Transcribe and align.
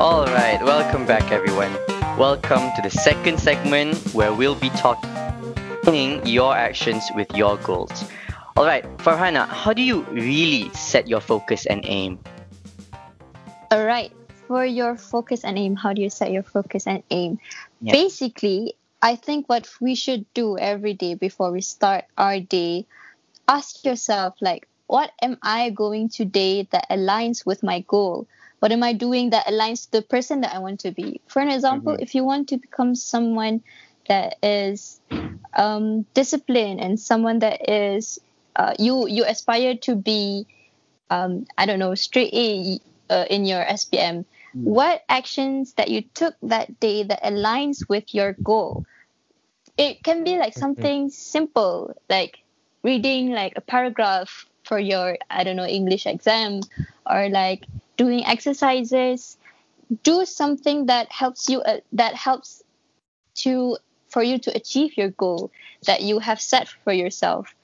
All 0.00 0.24
right, 0.24 0.58
welcome 0.64 1.04
back, 1.04 1.30
everyone. 1.30 1.76
Welcome 2.16 2.72
to 2.74 2.80
the 2.80 2.88
second 2.88 3.38
segment 3.38 3.98
where 4.14 4.32
we'll 4.32 4.54
be 4.54 4.70
talking 4.70 6.24
your 6.24 6.56
actions 6.56 7.04
with 7.14 7.28
your 7.36 7.58
goals. 7.58 8.08
All 8.56 8.64
right, 8.64 8.82
Farhana, 8.96 9.46
how 9.46 9.74
do 9.74 9.82
you 9.82 10.00
really 10.08 10.70
set 10.72 11.06
your 11.06 11.20
focus 11.20 11.66
and 11.66 11.84
aim? 11.84 12.18
All 13.70 13.84
right, 13.84 14.10
for 14.48 14.64
your 14.64 14.96
focus 14.96 15.44
and 15.44 15.58
aim, 15.58 15.76
how 15.76 15.92
do 15.92 16.00
you 16.00 16.08
set 16.08 16.32
your 16.32 16.44
focus 16.44 16.86
and 16.86 17.02
aim? 17.10 17.38
Yeah. 17.82 17.92
Basically, 17.92 18.76
I 19.02 19.16
think 19.16 19.50
what 19.50 19.68
we 19.82 19.94
should 19.94 20.24
do 20.32 20.56
every 20.56 20.94
day 20.94 21.12
before 21.12 21.52
we 21.52 21.60
start 21.60 22.06
our 22.16 22.40
day, 22.40 22.86
ask 23.48 23.84
yourself, 23.84 24.32
like, 24.40 24.66
what 24.86 25.12
am 25.20 25.36
I 25.42 25.68
going 25.68 26.08
today 26.08 26.66
that 26.70 26.88
aligns 26.88 27.44
with 27.44 27.62
my 27.62 27.84
goal? 27.86 28.26
What 28.60 28.72
am 28.72 28.82
I 28.84 28.92
doing 28.94 29.30
that 29.30 29.46
aligns 29.46 29.86
to 29.86 29.92
the 30.00 30.02
person 30.02 30.40
that 30.42 30.54
I 30.54 30.60
want 30.60 30.80
to 30.80 30.92
be? 30.92 31.20
For 31.28 31.40
an 31.42 31.50
example, 31.50 31.94
Mhm. 31.94 32.02
if 32.02 32.14
you 32.14 32.24
want 32.24 32.48
to 32.50 32.58
become 32.58 32.94
someone 32.94 33.62
that 34.08 34.36
is 34.42 35.00
um, 35.56 36.06
disciplined 36.14 36.80
and 36.80 36.98
someone 37.00 37.40
that 37.40 37.68
is 37.70 38.18
uh, 38.56 38.74
you 38.78 39.06
you 39.08 39.24
aspire 39.24 39.74
to 39.76 39.94
be 39.96 40.46
um, 41.10 41.46
I 41.58 41.66
don't 41.66 41.78
know 41.78 41.94
straight 41.94 42.32
A 42.34 42.80
uh, 43.10 43.24
in 43.30 43.44
your 43.44 43.62
SPM. 43.64 44.26
Mm. 44.54 44.64
What 44.64 45.02
actions 45.08 45.74
that 45.74 45.88
you 45.90 46.02
took 46.14 46.34
that 46.42 46.80
day 46.80 47.02
that 47.04 47.22
aligns 47.22 47.88
with 47.88 48.14
your 48.14 48.34
goal? 48.44 48.84
It 49.76 50.02
can 50.04 50.24
be 50.24 50.36
like 50.38 50.54
something 50.54 51.08
simple, 51.10 51.94
like 52.08 52.38
reading 52.82 53.30
like 53.32 53.54
a 53.56 53.60
paragraph 53.60 54.46
for 54.64 54.78
your 54.78 55.18
I 55.30 55.44
don't 55.44 55.56
know 55.56 55.66
English 55.66 56.06
exam, 56.06 56.60
or 57.08 57.28
like 57.28 57.66
doing 58.00 58.24
exercises. 58.24 59.36
Do 60.02 60.24
something 60.24 60.86
that 60.86 61.12
helps 61.12 61.50
you 61.50 61.60
uh, 61.60 61.80
that 61.92 62.14
helps 62.14 62.62
to 63.42 63.76
for 64.08 64.22
you 64.22 64.38
to 64.38 64.56
achieve 64.56 64.96
your 64.96 65.10
goal 65.10 65.50
that 65.86 66.00
you 66.02 66.18
have 66.18 66.40
set 66.40 66.68
for 66.84 66.92
yourself 66.92 67.54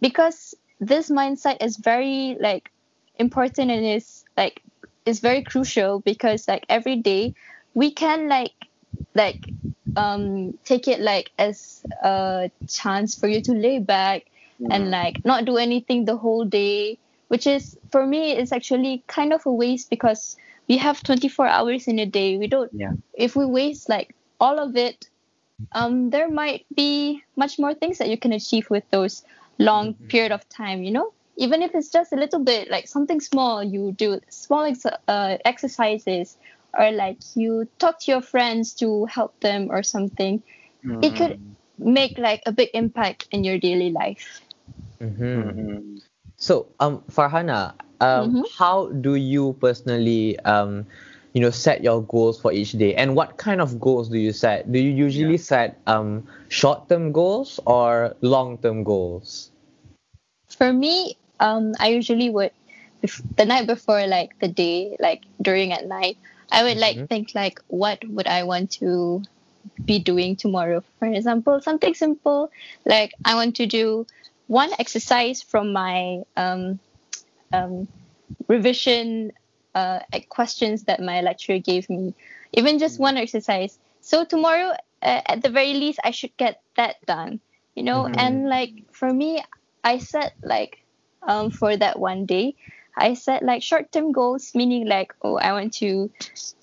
because 0.00 0.54
this 0.80 1.10
mindset 1.10 1.64
is 1.64 1.76
very 1.78 2.36
like 2.40 2.70
important 3.18 3.70
and 3.70 3.84
is 3.86 4.24
like 4.36 4.62
is 5.06 5.20
very 5.20 5.42
crucial 5.42 6.00
because 6.00 6.46
like 6.46 6.66
every 6.68 6.96
day 6.96 7.34
we 7.74 7.90
can 7.90 8.28
like 8.28 8.52
like 9.14 9.48
um 9.96 10.52
take 10.64 10.88
it 10.88 11.00
like 11.00 11.30
as 11.38 11.82
a 12.02 12.50
chance 12.68 13.18
for 13.18 13.28
you 13.28 13.40
to 13.40 13.52
lay 13.52 13.78
back 13.78 14.26
and 14.70 14.90
like 14.90 15.24
not 15.24 15.44
do 15.44 15.56
anything 15.56 16.04
the 16.04 16.16
whole 16.16 16.44
day 16.44 16.98
which 17.28 17.46
is 17.46 17.78
for 17.90 18.06
me 18.06 18.32
it's 18.32 18.52
actually 18.52 19.02
kind 19.06 19.32
of 19.32 19.44
a 19.46 19.52
waste 19.52 19.90
because 19.90 20.36
we 20.68 20.76
have 20.78 21.02
24 21.02 21.46
hours 21.46 21.86
in 21.88 21.98
a 21.98 22.06
day 22.06 22.36
we 22.36 22.46
don't 22.46 22.72
Yeah. 22.72 22.92
if 23.14 23.36
we 23.36 23.44
waste 23.46 23.88
like 23.88 24.14
all 24.40 24.58
of 24.58 24.76
it 24.76 25.08
um 25.72 26.10
there 26.10 26.28
might 26.30 26.64
be 26.74 27.22
much 27.36 27.58
more 27.58 27.74
things 27.74 27.98
that 27.98 28.08
you 28.08 28.16
can 28.18 28.32
achieve 28.32 28.68
with 28.70 28.84
those 28.90 29.24
long 29.58 29.94
Mhm. 29.94 30.08
period 30.08 30.32
of 30.32 30.48
time 30.48 30.82
you 30.82 30.90
know 30.90 31.12
even 31.36 31.62
if 31.62 31.74
it's 31.74 31.88
just 31.90 32.12
a 32.12 32.16
little 32.16 32.40
bit 32.40 32.70
like 32.70 32.86
something 32.88 33.20
small 33.20 33.62
you 33.62 33.92
do 33.92 34.20
small 34.28 34.62
ex- 34.64 34.86
uh, 35.08 35.36
exercises 35.44 36.36
or 36.78 36.90
like 36.92 37.18
you 37.34 37.66
talk 37.78 37.98
to 38.00 38.10
your 38.10 38.20
friends 38.22 38.74
to 38.74 39.04
help 39.06 39.38
them 39.40 39.68
or 39.70 39.82
something 39.82 40.42
It 41.02 41.14
could- 41.16 41.38
make 41.78 42.18
like 42.18 42.42
a 42.46 42.52
big 42.52 42.70
impact 42.74 43.28
in 43.30 43.44
your 43.44 43.58
daily 43.58 43.90
life 43.90 44.40
Mhm. 45.00 46.00
So, 46.36 46.66
um, 46.80 47.02
Farhana, 47.10 47.74
um, 48.00 48.36
Mhm. 48.36 48.44
how 48.58 48.86
do 48.88 49.14
you 49.14 49.54
personally, 49.60 50.38
um, 50.40 50.86
you 51.32 51.40
know, 51.40 51.50
set 51.50 51.82
your 51.82 52.02
goals 52.02 52.40
for 52.40 52.52
each 52.52 52.72
day, 52.72 52.94
and 52.94 53.14
what 53.14 53.36
kind 53.36 53.60
of 53.60 53.80
goals 53.80 54.08
do 54.08 54.18
you 54.18 54.32
set? 54.32 54.70
Do 54.72 54.78
you 54.78 54.90
usually 54.90 55.36
set 55.38 55.78
um 55.86 56.26
short-term 56.48 57.12
goals 57.12 57.60
or 57.66 58.14
long-term 58.22 58.84
goals? 58.84 59.50
for 60.48 60.72
me 60.72 61.16
um 61.40 61.72
i 61.78 61.88
usually 61.88 62.30
would 62.30 62.50
the 63.36 63.44
night 63.44 63.66
before 63.66 64.06
like 64.06 64.38
the 64.40 64.48
day 64.48 64.96
like 65.00 65.22
during 65.40 65.72
at 65.72 65.86
night 65.86 66.16
i 66.52 66.62
would 66.64 66.76
like 66.78 67.00
Mhm. 67.00 67.08
think 67.08 67.34
like 67.34 67.60
what 67.68 67.98
would 68.08 68.26
i 68.26 68.42
want 68.42 68.70
to 68.70 69.22
be 69.84 69.98
doing 69.98 70.36
tomorrow 70.36 70.82
for 70.98 71.06
example 71.08 71.60
something 71.60 71.94
simple 71.94 72.50
like 72.84 73.12
i 73.24 73.34
want 73.34 73.54
to 73.56 73.66
do 73.66 74.06
one 74.46 74.70
exercise 74.78 75.42
from 75.42 75.72
my 75.72 76.20
um, 76.36 76.78
um, 77.52 77.88
revision 78.48 79.32
uh, 79.74 80.00
questions 80.28 80.84
that 80.84 81.00
my 81.00 81.20
lecturer 81.20 81.58
gave 81.58 81.88
me. 81.90 82.14
Even 82.52 82.78
just 82.78 82.98
one 82.98 83.16
exercise. 83.16 83.78
So 84.00 84.24
tomorrow 84.24 84.72
uh, 85.02 85.20
at 85.26 85.42
the 85.42 85.50
very 85.50 85.74
least 85.74 85.98
i 86.04 86.10
should 86.10 86.36
get 86.36 86.60
that 86.76 86.96
done 87.06 87.40
you 87.74 87.82
know? 87.82 88.08
Mhm. 88.08 88.14
and 88.18 88.48
like 88.48 88.72
for 88.92 89.12
me 89.12 89.42
i 89.84 89.98
set 89.98 90.34
like 90.42 90.78
um, 91.22 91.50
for 91.50 91.76
that 91.76 91.98
one 91.98 92.24
day 92.26 92.54
i 92.96 93.14
set 93.14 93.42
like 93.42 93.62
short-term 93.62 94.12
goals 94.12 94.54
meaning 94.54 94.86
like 94.86 95.12
oh 95.22 95.36
i 95.36 95.52
want 95.52 95.72
to 95.72 96.10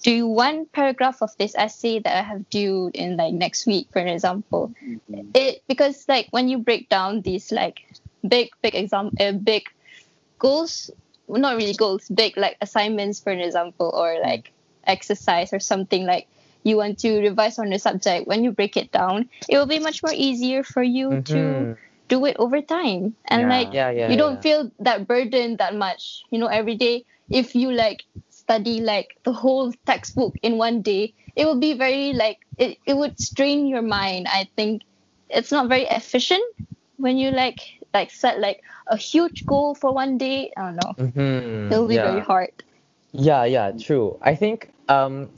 do 0.04 0.28
one 0.28 0.66
paragraph 0.68 1.22
of 1.22 1.36
this 1.38 1.56
essay 1.56 2.00
that 2.00 2.18
i 2.18 2.22
have 2.22 2.50
due 2.50 2.90
in 2.94 3.18
like 3.18 3.34
next 3.34 3.66
week 3.66 3.88
for 3.92 4.00
an 4.00 4.08
example 4.08 4.72
it 5.34 5.62
because 5.68 6.06
like 6.08 6.28
when 6.32 6.48
you 6.50 6.58
break 6.58 6.90
down 6.90 7.22
these 7.22 7.52
like 7.52 7.86
big 8.28 8.50
big 8.62 8.76
exam 8.76 9.12
uh, 9.20 9.32
big 9.32 9.64
goals 10.40 10.90
well, 11.28 11.42
not 11.42 11.56
really 11.56 11.74
goals 11.74 12.08
big 12.10 12.38
like 12.38 12.58
assignments 12.62 13.20
for 13.20 13.32
an 13.32 13.40
example 13.40 13.92
or 13.94 14.20
like 14.22 14.52
exercise 14.86 15.54
or 15.54 15.60
something 15.60 16.06
like 16.06 16.28
you 16.64 16.78
want 16.78 17.00
to 17.00 17.20
revise 17.20 17.60
on 17.60 17.70
the 17.70 17.80
subject 17.80 18.28
when 18.28 18.44
you 18.44 18.52
break 18.52 18.78
it 18.78 18.92
down 18.92 19.30
it 19.50 19.58
will 19.58 19.66
be 19.66 19.80
much 19.80 20.04
more 20.04 20.14
easier 20.14 20.64
for 20.64 20.84
you 20.84 21.22
to 21.26 21.38
Mhm. 21.38 21.78
Do 22.14 22.26
it 22.26 22.38
over 22.40 22.62
time 22.62 23.16
and 23.26 23.48
Yeah. 23.48 23.50
like 23.50 23.72
Yeah, 23.74 23.90
yeah. 23.92 24.10
you 24.12 24.18
don't 24.18 24.36
yeah. 24.36 24.42
feel 24.42 24.72
that 24.80 25.08
burden 25.08 25.58
that 25.58 25.76
much 25.76 26.24
you 26.32 26.40
know 26.40 26.48
every 26.48 26.76
day 26.76 27.06
if 27.30 27.56
you 27.56 27.72
like 27.72 28.04
study 28.30 28.82
like 28.82 29.10
the 29.26 29.34
whole 29.34 29.74
textbook 29.86 30.36
in 30.42 30.58
one 30.58 30.82
day 30.82 31.14
it 31.36 31.46
will 31.46 31.60
be 31.60 31.74
very 31.74 32.14
like 32.14 32.40
it, 32.58 32.78
it 32.86 32.96
would 32.98 33.20
strain 33.20 33.68
your 33.68 33.82
mind 33.82 34.28
i 34.30 34.48
think 34.56 34.82
it's 35.30 35.52
not 35.52 35.70
very 35.70 35.86
efficient 35.86 36.44
when 36.98 37.18
you 37.18 37.32
like 37.32 37.60
like 37.94 38.12
set 38.12 38.40
like 38.40 38.60
a 38.88 38.98
huge 38.98 39.46
goal 39.46 39.74
for 39.76 39.94
one 39.94 40.18
day 40.18 40.52
i 40.58 40.62
don't 40.66 40.76
know 40.76 40.96
Mhm. 40.98 41.70
it'll 41.70 41.88
be 41.88 41.96
yeah. 41.96 42.04
very 42.10 42.20
hard 42.20 42.52
Yeah, 43.12 43.46
yeah, 43.46 43.72
true. 43.72 44.18
I 44.22 44.36
think 44.36 44.72
um, 44.90 45.30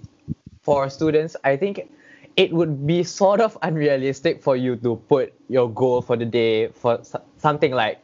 for 0.61 0.89
students, 0.89 1.35
I 1.43 1.55
think 1.57 1.89
it 2.37 2.51
would 2.53 2.85
be 2.85 3.03
sort 3.03 3.41
of 3.41 3.57
unrealistic 3.61 4.41
for 4.43 4.55
you 4.55 4.75
to 4.77 4.95
put 5.09 5.33
your 5.47 5.69
goal 5.71 6.01
for 6.01 6.17
the 6.17 6.25
day 6.25 6.67
for 6.69 7.01
something 7.37 7.71
like, 7.71 7.99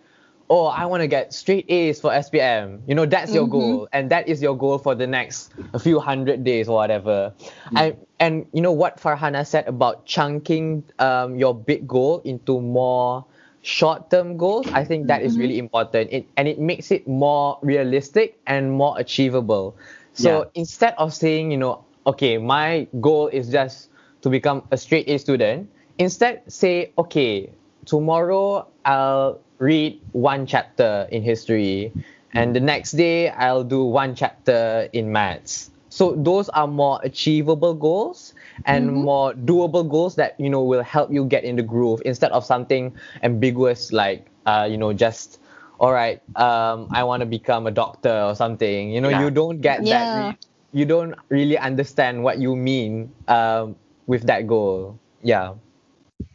oh, 0.50 0.66
I 0.66 0.86
want 0.86 1.02
to 1.02 1.08
get 1.08 1.34
straight 1.34 1.66
A's 1.70 2.00
for 2.02 2.12
SPM. 2.12 2.82
You 2.88 2.96
know, 2.96 3.06
that's 3.06 3.34
your 3.34 3.48
Mhm. 3.48 3.50
goal, 3.50 3.88
and 3.94 4.10
that 4.12 4.28
is 4.28 4.42
your 4.42 4.58
goal 4.58 4.78
for 4.80 4.96
the 4.96 5.08
next 5.08 5.52
a 5.74 5.80
few 5.80 6.00
hundred 6.00 6.44
days 6.44 6.68
or 6.68 6.76
whatever. 6.76 7.34
I, 7.76 7.96
and 8.20 8.46
you 8.54 8.62
know 8.62 8.72
what 8.74 8.98
Farhana 9.00 9.46
said 9.48 9.68
about 9.68 10.06
chunking 10.06 10.84
um, 11.00 11.36
your 11.38 11.56
big 11.56 11.88
goal 11.88 12.22
into 12.26 12.60
more 12.62 13.26
short-term 13.62 14.38
goals. 14.38 14.70
I 14.74 14.84
think 14.86 15.08
that 15.08 15.24
is 15.24 15.38
really 15.38 15.58
important. 15.60 16.12
It 16.12 16.28
and 16.38 16.48
it 16.48 16.60
makes 16.60 16.92
it 16.92 17.08
more 17.08 17.60
realistic 17.62 18.40
and 18.48 18.72
more 18.74 19.00
achievable. 19.00 19.78
So 20.14 20.50
instead 20.56 20.96
of 20.98 21.14
saying, 21.14 21.52
you 21.52 21.58
know, 21.58 21.86
okay, 22.08 22.38
my 22.38 22.88
goal 23.00 23.28
is 23.28 23.50
just 23.52 23.91
to 24.22 24.30
become 24.30 24.64
a 24.72 24.78
straight 24.78 25.08
A 25.10 25.18
student, 25.18 25.70
instead 25.98 26.42
say, 26.52 26.94
okay, 26.98 27.54
tomorrow 27.86 28.68
I'll 28.86 29.42
read 29.60 30.02
one 30.12 30.46
chapter 30.46 31.08
in 31.12 31.22
history, 31.24 31.94
and 32.34 32.56
the 32.56 32.60
next 32.60 32.92
day 32.92 33.30
I'll 33.30 33.64
do 33.64 33.84
one 33.84 34.16
chapter 34.16 34.90
in 34.94 35.12
maths. 35.12 35.70
So 35.90 36.16
those 36.16 36.50
are 36.50 36.68
more 36.68 37.00
achievable 37.04 37.74
goals 37.74 38.34
and 38.66 38.94
more 38.94 39.34
doable 39.34 39.88
goals 39.90 40.16
that 40.16 40.40
you 40.40 40.50
know 40.50 40.64
will 40.64 40.84
help 40.84 41.12
you 41.12 41.26
get 41.26 41.44
in 41.44 41.56
the 41.56 41.64
groove 41.64 42.02
instead 42.06 42.32
of 42.32 42.46
something 42.46 42.96
ambiguous 43.24 43.92
like 43.92 44.32
uh, 44.46 44.68
you 44.70 44.78
know 44.78 44.94
just 44.94 45.40
all 45.80 45.92
right 45.94 46.22
um, 46.36 46.88
I 46.92 47.04
want 47.04 47.22
to 47.22 47.26
become 47.26 47.68
a 47.68 47.72
doctor 47.72 48.12
or 48.12 48.36
something. 48.36 48.92
You 48.92 49.02
know 49.02 49.10
Yeah. 49.10 49.20
you 49.20 49.30
don't 49.32 49.62
get 49.62 49.88
Yeah. 49.88 49.90
that. 49.90 50.12
Re- 50.14 50.38
you 50.74 50.86
don't 50.86 51.16
really 51.30 51.58
understand 51.58 52.24
what 52.24 52.40
you 52.40 52.56
mean 52.56 53.12
um, 53.28 53.76
with 54.12 54.28
that 54.28 54.48
goal. 54.48 55.00
Yeah. 55.24 55.56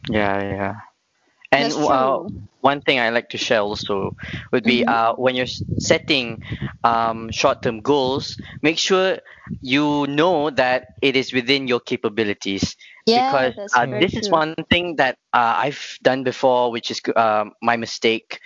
Yeah, 0.09 0.41
yeah. 0.41 0.73
And 1.51 1.73
uh, 1.73 2.19
one 2.61 2.81
thing 2.81 2.99
I 2.99 3.09
like 3.09 3.29
to 3.29 3.37
share 3.37 3.61
also 3.61 4.15
would 4.51 4.65
be 4.65 4.83
Mhm. 4.83 4.87
uh, 4.87 5.13
when 5.15 5.35
you're 5.35 5.51
setting 5.79 6.39
um, 6.83 7.31
short-term 7.31 7.81
goals, 7.81 8.37
make 8.61 8.77
sure 8.77 9.19
you 9.61 10.05
know 10.07 10.49
that 10.51 10.87
it 11.01 11.15
is 11.15 11.33
within 11.33 11.67
your 11.67 11.79
capabilities. 11.79 12.75
yeah 13.05 13.31
because 13.31 13.55
that's 13.55 13.73
uh, 13.75 13.85
very 13.85 14.05
this 14.05 14.15
is 14.17 14.29
one 14.31 14.55
thing 14.69 14.95
that 14.97 15.17
uh, 15.33 15.55
I've 15.65 15.97
done 16.03 16.23
before, 16.23 16.71
which 16.71 16.91
is 16.91 17.01
um, 17.15 17.53
my 17.61 17.77
mistake. 17.77 18.39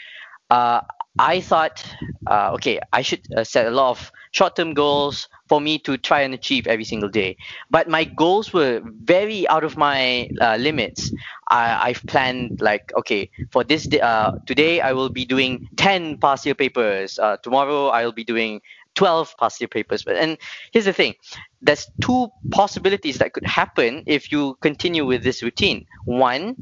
Uh, 0.50 0.82
I 1.18 1.42
thought, 1.42 1.84
uh, 2.28 2.52
okay, 2.56 2.80
I 2.92 3.02
should 3.02 3.22
uh, 3.36 3.44
set 3.44 3.68
a 3.68 3.72
lot 3.72 3.92
of 3.92 4.12
short-term 4.32 4.74
goals 4.74 5.28
for 5.52 5.60
me 5.60 5.78
to 5.80 5.98
try 5.98 6.22
and 6.22 6.34
achieve 6.34 6.66
every 6.68 6.86
single 6.86 7.10
day. 7.10 7.36
But 7.70 7.90
my 7.90 8.06
goals 8.06 8.54
were 8.54 8.82
very 8.86 9.48
out 9.50 9.66
of 9.66 9.76
my 9.76 10.30
uh, 10.40 10.56
limits. 10.56 11.12
I, 11.50 11.90
I've 11.90 12.04
planned 12.08 12.62
like, 12.62 12.94
okay, 13.00 13.30
for 13.52 13.64
this 13.66 13.84
day, 13.88 14.00
uh, 14.00 14.32
today 14.48 14.80
I 14.80 14.94
will 14.94 15.10
be 15.10 15.26
doing 15.26 15.68
10 15.76 16.18
past 16.20 16.46
year 16.46 16.56
papers. 16.56 17.20
Uh, 17.20 17.36
tomorrow 17.44 17.88
I 17.88 18.06
will 18.06 18.14
be 18.14 18.24
doing 18.24 18.62
12 18.96 19.36
past 19.40 19.60
year 19.60 19.68
papers. 19.68 20.04
But 20.04 20.16
and 20.16 20.38
here's 20.72 20.86
the 20.86 20.94
thing, 20.94 21.16
there's 21.62 21.88
two 22.02 22.30
possibilities 22.52 23.18
that 23.20 23.34
could 23.34 23.46
happen 23.46 24.04
if 24.08 24.32
you 24.32 24.56
continue 24.62 25.06
with 25.06 25.24
this 25.24 25.44
routine. 25.44 25.86
One, 26.06 26.56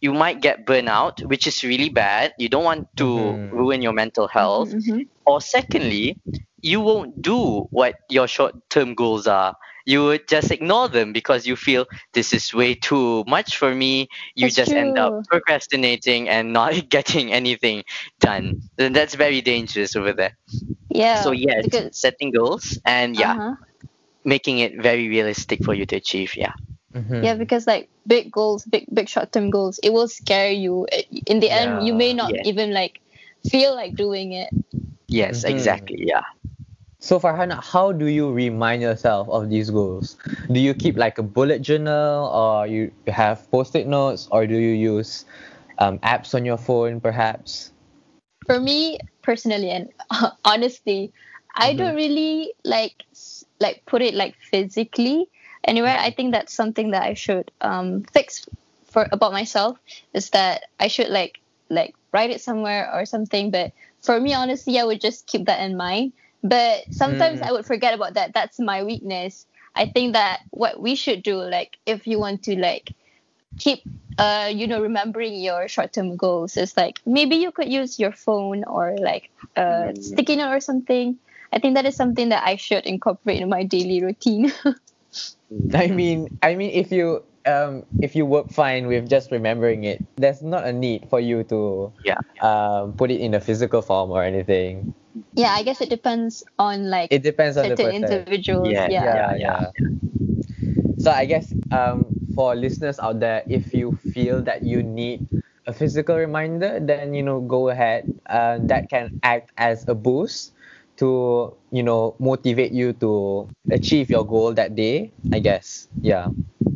you 0.00 0.12
might 0.12 0.40
get 0.40 0.66
burnout, 0.66 1.24
which 1.26 1.46
is 1.46 1.62
really 1.62 1.90
bad. 1.90 2.34
You 2.38 2.48
don't 2.48 2.64
want 2.64 2.88
to 2.96 3.06
Mhm. 3.06 3.52
ruin 3.52 3.82
your 3.82 3.92
mental 3.92 4.26
health. 4.26 4.74
Mhm. 4.74 5.06
Or 5.24 5.40
secondly, 5.40 6.18
you 6.62 6.80
won't 6.80 7.20
do 7.22 7.66
what 7.70 7.96
your 8.08 8.28
short-term 8.28 8.94
goals 8.94 9.26
are. 9.26 9.54
You 9.84 10.04
would 10.04 10.28
just 10.28 10.50
ignore 10.52 10.88
them 10.88 11.12
because 11.12 11.46
you 11.46 11.56
feel 11.56 11.86
this 12.14 12.32
is 12.32 12.54
way 12.54 12.74
too 12.74 13.24
much 13.26 13.56
for 13.56 13.74
me. 13.74 14.08
You 14.36 14.46
That's 14.46 14.54
just 14.56 14.72
end 14.72 14.98
up 14.98 15.14
procrastinating 15.28 16.28
and 16.28 16.52
not 16.60 16.88
getting 16.88 17.32
anything 17.32 17.84
done. 18.20 18.62
Then 18.76 18.92
that's 18.92 19.14
very 19.16 19.40
dangerous 19.42 19.96
over 19.96 20.12
there. 20.12 20.36
Yeah. 20.90 21.22
so 21.22 21.32
yes, 21.32 21.64
because- 21.64 21.98
setting 21.98 22.30
goals 22.32 22.78
and 22.84 23.16
yeah, 23.16 23.32
Uh-huh. 23.32 23.54
making 24.24 24.58
it 24.60 24.80
very 24.80 25.08
realistic 25.08 25.64
for 25.64 25.74
you 25.74 25.86
to 25.86 25.96
achieve. 25.96 26.36
Yeah. 26.36 26.52
Mhm. 26.94 27.24
Yeah, 27.24 27.34
because 27.34 27.66
like 27.66 27.88
big 28.06 28.30
goals, 28.30 28.64
big 28.64 28.86
big 28.92 29.08
short 29.08 29.32
term 29.32 29.50
goals, 29.50 29.78
it 29.82 29.90
will 29.92 30.08
scare 30.08 30.50
you. 30.52 30.86
In 31.26 31.40
the 31.40 31.50
end, 31.50 31.86
you 31.86 31.94
may 31.94 32.12
not 32.12 32.32
Yeah. 32.34 32.42
even 32.44 32.72
like 32.72 33.00
feel 33.50 33.74
like 33.74 33.94
doing 33.96 34.32
it. 34.32 34.50
Yes, 35.08 35.44
Mhm. 35.44 35.50
exactly. 35.50 36.04
Yeah. 36.06 36.22
So 37.02 37.18
Farhana, 37.18 37.62
how 37.62 37.90
do 37.92 38.06
you 38.06 38.32
remind 38.32 38.82
yourself 38.82 39.28
of 39.28 39.50
these 39.50 39.70
goals? 39.70 40.16
Do 40.52 40.60
you 40.60 40.72
keep 40.74 40.96
like 40.96 41.18
a 41.18 41.22
bullet 41.22 41.60
journal, 41.60 42.30
or 42.30 42.66
you 42.66 42.92
have 43.08 43.50
post-it 43.50 43.88
notes, 43.88 44.28
or 44.30 44.46
do 44.46 44.54
you 44.56 44.70
use 44.74 45.24
um, 45.78 45.98
apps 46.00 46.34
on 46.34 46.44
your 46.46 46.56
phone, 46.58 47.00
perhaps? 47.00 47.72
For 48.46 48.60
me 48.60 48.98
personally, 49.22 49.70
and 49.70 49.90
honestly, 50.44 51.12
I 51.54 51.74
Mhm. 51.74 51.78
don't 51.78 51.96
really 51.96 52.54
like 52.64 53.02
like 53.60 53.82
put 53.86 54.02
it 54.02 54.14
like 54.14 54.36
physically 54.50 55.28
anywhere. 55.64 55.96
I 55.98 56.10
think 56.10 56.32
that's 56.32 56.54
something 56.54 56.92
that 56.92 57.02
I 57.02 57.14
should 57.14 57.50
um 57.60 58.04
fix 58.12 58.46
for 58.86 59.08
about 59.12 59.32
myself 59.32 59.78
is 60.14 60.30
that 60.30 60.64
I 60.78 60.88
should 60.88 61.08
like 61.08 61.40
like 61.68 61.94
write 62.12 62.30
it 62.30 62.40
somewhere 62.40 62.90
or 62.94 63.06
something. 63.06 63.50
But 63.50 63.72
for 64.00 64.20
me, 64.20 64.34
honestly, 64.34 64.78
I 64.78 64.84
would 64.84 65.00
just 65.00 65.26
keep 65.26 65.46
that 65.46 65.60
in 65.60 65.76
mind. 65.76 66.12
But 66.42 66.84
sometimes 66.90 67.40
Mm. 67.40 67.48
I 67.48 67.52
would 67.52 67.66
forget 67.66 67.94
about 67.94 68.14
that. 68.14 68.32
That's 68.34 68.58
my 68.58 68.82
weakness. 68.84 69.46
I 69.74 69.86
think 69.86 70.12
that 70.14 70.40
what 70.50 70.80
we 70.80 70.94
should 70.94 71.22
do, 71.22 71.36
like 71.36 71.78
if 71.86 72.06
you 72.06 72.18
want 72.18 72.42
to 72.44 72.56
like 72.56 72.92
keep 73.58 73.80
uh 74.18 74.50
you 74.52 74.66
know 74.66 74.80
remembering 74.82 75.34
your 75.40 75.68
short-term 75.68 76.16
goals 76.16 76.56
is 76.56 76.76
like 76.76 77.00
maybe 77.06 77.36
you 77.36 77.50
could 77.52 77.68
use 77.72 77.98
your 77.98 78.12
phone 78.12 78.64
or 78.64 78.96
like 78.98 79.30
a 79.56 79.94
Mm. 79.94 80.02
sticky 80.02 80.36
note 80.36 80.52
or 80.52 80.60
something 80.60 81.18
i 81.52 81.58
think 81.58 81.74
that 81.76 81.86
is 81.86 81.96
something 81.96 82.28
that 82.30 82.42
i 82.46 82.56
should 82.56 82.84
incorporate 82.86 83.40
in 83.40 83.48
my 83.48 83.62
daily 83.64 84.02
routine 84.02 84.52
I 85.74 85.88
mean, 85.88 86.28
I 86.42 86.54
mean, 86.54 86.70
if 86.72 86.92
you 86.92 87.22
um, 87.46 87.84
if 88.00 88.14
you 88.16 88.24
work 88.24 88.50
fine 88.50 88.86
with 88.86 89.08
just 89.08 89.30
remembering 89.30 89.84
it, 89.84 90.02
there's 90.16 90.42
not 90.42 90.64
a 90.66 90.72
need 90.72 91.08
for 91.10 91.20
you 91.20 91.42
to 91.44 91.92
Yeah. 92.04 92.18
um, 92.40 92.92
put 92.94 93.10
it 93.10 93.20
in 93.20 93.34
a 93.34 93.40
physical 93.40 93.82
form 93.82 94.10
or 94.10 94.22
anything. 94.22 94.94
Yeah 95.34 95.52
i 95.52 95.62
guess 95.62 95.80
it 95.80 95.88
depends 95.90 96.42
on 96.58 96.88
like 96.90 97.12
It 97.12 97.22
depends 97.22 97.56
on 97.56 97.68
the 97.68 97.76
certain 97.76 98.02
person. 98.02 98.24
individuals 98.24 98.72
Yeah, 98.72 98.88
yeah, 98.88 99.04
yeah, 99.14 99.34
yeah. 99.36 99.36
yeah. 99.36 99.70
So 100.98 101.10
I 101.10 101.24
guess 101.26 101.54
um, 101.70 102.14
for 102.34 102.54
listeners 102.54 102.98
out 102.98 103.20
there, 103.20 103.44
if 103.48 103.74
you 103.74 103.92
feel 103.92 104.42
that 104.42 104.64
you 104.64 104.82
need 104.82 105.22
a 105.66 105.72
physical 105.72 106.16
reminder, 106.16 106.78
then 106.80 107.14
you 107.14 107.22
know 107.22 107.40
go 107.40 107.68
ahead. 107.68 108.08
Uh, 108.26 108.58
that 108.66 108.88
can 108.88 109.10
act 109.22 109.50
as 109.56 109.86
a 109.88 109.94
boost 109.94 110.52
to 110.98 111.54
you 111.70 111.82
know 111.82 112.14
motivate 112.18 112.72
you 112.72 112.92
to 113.04 113.48
achieve 113.70 114.10
your 114.10 114.24
goal 114.26 114.52
that 114.54 114.74
day. 114.74 115.12
I 115.32 115.38
guess. 115.40 115.88
Yeah. 116.02 116.28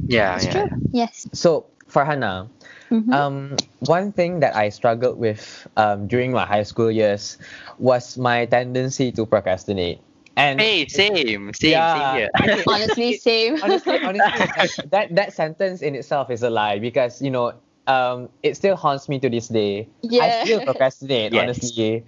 Yeah. 0.08 0.36
it's 0.36 0.46
yeah. 0.46 0.50
true 0.50 0.68
yes 0.92 1.26
So 1.32 1.66
Farhana, 1.88 2.48
Mhm. 2.90 3.12
um, 3.12 3.56
one 3.80 4.12
thing 4.12 4.40
that 4.40 4.54
I 4.56 4.68
struggled 4.68 5.18
with 5.18 5.66
um, 5.76 6.06
during 6.06 6.32
my 6.32 6.44
high 6.46 6.62
school 6.62 6.90
years 6.90 7.38
was 7.78 8.16
my 8.18 8.46
tendency 8.46 9.12
to 9.12 9.26
procrastinate. 9.26 10.00
And 10.36 10.60
Hey, 10.60 10.86
same, 10.88 11.52
same, 11.54 11.70
Yeah. 11.70 11.86
same 11.86 12.08
here. 12.10 12.28
honestly 12.68 13.12
same 13.12 13.56
honestly, 13.62 13.98
honestly, 14.02 14.48
that- 14.54 14.74
that 14.90 15.14
that 15.14 15.32
sentence 15.32 15.82
in 15.82 15.94
itself 15.94 16.30
is 16.30 16.42
a 16.42 16.50
lie 16.50 16.78
because 16.78 17.20
you 17.22 17.30
know 17.30 17.52
um 17.86 18.28
it 18.42 18.56
still 18.56 18.76
haunts 18.76 19.08
me 19.08 19.18
to 19.20 19.28
this 19.30 19.48
day. 19.48 19.88
Yeah. 20.02 20.22
I 20.22 20.30
still 20.30 20.60
procrastinate, 20.60 21.32
Yes. 21.32 21.34
honestly. 21.34 22.04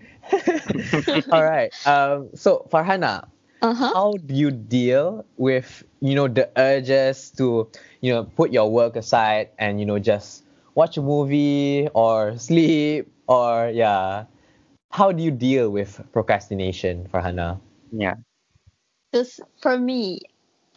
All 1.31 1.45
right. 1.45 1.73
Um. 1.85 2.31
So 2.35 2.67
Farhana, 2.71 3.29
uh-huh 3.63 3.95
how 3.95 4.19
do 4.19 4.35
you 4.35 4.51
deal 4.51 5.25
with 5.37 5.85
you 6.01 6.15
know 6.15 6.29
the 6.29 6.49
urges 6.57 7.31
to 7.39 7.69
you 8.01 8.13
know 8.13 8.25
put 8.25 8.53
your 8.53 8.71
work 8.71 8.97
aside 8.97 9.49
and 9.59 9.81
you 9.81 9.87
know 9.87 9.99
just 9.99 10.45
watch 10.79 10.97
a 10.97 11.03
movie 11.03 11.89
or 11.93 12.39
sleep 12.39 13.11
or 13.27 13.71
yeah? 13.75 14.25
How 14.91 15.13
do 15.13 15.23
you 15.23 15.31
deal 15.31 15.69
with 15.71 16.01
procrastination, 16.13 17.11
Farhana? 17.13 17.61
yeah. 17.93 18.15
this 19.13 19.41
for 19.63 19.79
me 19.79 20.21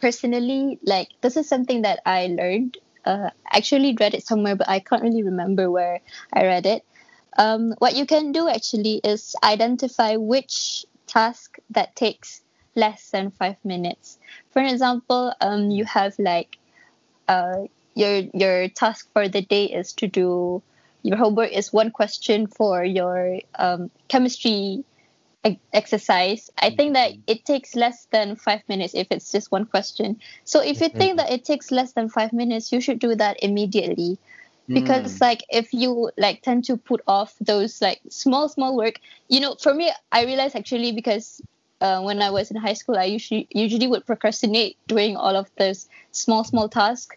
personally 0.00 0.78
like 0.82 1.08
this 1.20 1.36
is 1.36 1.48
something 1.48 1.82
that 1.82 2.00
i 2.06 2.26
learned 2.26 2.78
uh, 3.04 3.30
actually 3.50 3.96
read 4.00 4.14
it 4.14 4.24
somewhere 4.24 4.56
but 4.56 4.68
i 4.68 4.78
can't 4.80 5.02
really 5.02 5.22
remember 5.22 5.70
where 5.70 6.00
i 6.32 6.44
read 6.44 6.66
it 6.66 6.84
um, 7.38 7.74
what 7.78 7.96
you 7.96 8.04
can 8.06 8.32
do 8.32 8.48
actually 8.48 9.00
is 9.04 9.34
identify 9.42 10.16
which 10.16 10.86
task 11.06 11.58
that 11.70 11.94
takes 11.96 12.42
less 12.74 13.10
than 13.10 13.30
five 13.30 13.56
minutes 13.64 14.18
for 14.50 14.62
example 14.62 15.32
um, 15.40 15.70
you 15.70 15.84
have 15.84 16.14
like 16.18 16.58
uh, 17.28 17.64
your 17.94 18.22
your 18.34 18.68
task 18.68 19.08
for 19.12 19.28
the 19.28 19.42
day 19.42 19.64
is 19.66 19.92
to 19.94 20.06
do 20.08 20.62
your 21.02 21.16
homework 21.16 21.50
is 21.52 21.72
one 21.72 21.90
question 21.90 22.46
for 22.46 22.84
your 22.84 23.38
um, 23.58 23.90
chemistry 24.08 24.84
exercise. 25.72 26.50
I 26.58 26.70
think 26.70 26.94
that 26.94 27.12
it 27.26 27.44
takes 27.44 27.74
less 27.74 28.06
than 28.12 28.36
five 28.36 28.62
minutes 28.68 28.94
if 28.94 29.08
it's 29.10 29.30
just 29.32 29.50
one 29.50 29.64
question. 29.66 30.20
So 30.44 30.60
if 30.62 30.80
you 30.80 30.88
think 30.88 31.16
that 31.18 31.30
it 31.30 31.44
takes 31.44 31.70
less 31.70 31.92
than 31.92 32.08
five 32.08 32.32
minutes 32.32 32.72
you 32.72 32.80
should 32.80 32.98
do 32.98 33.14
that 33.16 33.42
immediately. 33.42 34.18
Because 34.72 35.20
like 35.20 35.42
if 35.48 35.72
you 35.72 36.10
like 36.16 36.42
tend 36.42 36.64
to 36.64 36.76
put 36.76 37.00
off 37.06 37.34
those 37.40 37.80
like 37.80 38.00
small 38.08 38.48
small 38.48 38.76
work 38.76 39.00
you 39.28 39.40
know 39.40 39.54
for 39.60 39.74
me 39.74 39.90
i 40.12 40.24
realized 40.24 40.56
actually 40.56 40.92
because 40.92 41.40
uh, 41.80 42.00
when 42.02 42.22
i 42.22 42.30
was 42.30 42.50
in 42.50 42.56
high 42.56 42.72
school 42.72 42.96
i 42.96 43.04
usually 43.04 43.46
usually 43.50 43.86
would 43.86 44.06
procrastinate 44.06 44.76
doing 44.86 45.16
all 45.16 45.36
of 45.36 45.50
those 45.58 45.88
small 46.12 46.44
small 46.44 46.68
tasks 46.68 47.16